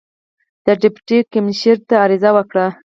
[0.65, 2.65] د ډیپټي کمیشنر ته عریضه وکړه.